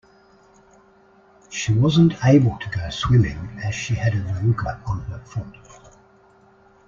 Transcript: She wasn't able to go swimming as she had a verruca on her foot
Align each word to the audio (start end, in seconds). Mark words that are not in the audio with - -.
She 1.51 1.71
wasn't 1.75 2.25
able 2.25 2.57
to 2.57 2.69
go 2.69 2.89
swimming 2.89 3.59
as 3.63 3.75
she 3.75 3.93
had 3.93 4.15
a 4.15 4.19
verruca 4.23 4.81
on 4.87 5.01
her 5.01 5.19
foot 5.19 5.55